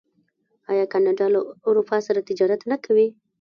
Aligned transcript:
آیا 0.71 0.85
کاناډا 0.93 1.25
له 1.33 1.39
اروپا 1.67 1.97
سره 2.07 2.25
تجارت 2.29 2.61
نه 2.71 2.77
کوي؟ 2.85 3.07